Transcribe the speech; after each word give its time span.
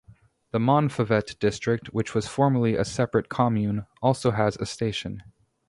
The 0.49 0.57
Montfavet 0.57 1.37
district, 1.37 1.93
which 1.93 2.15
was 2.15 2.27
formerly 2.27 2.75
a 2.75 2.83
separate 2.83 3.29
commune, 3.29 3.85
also 4.01 4.31
has 4.31 4.55
a 4.57 4.65
station. 4.65 5.21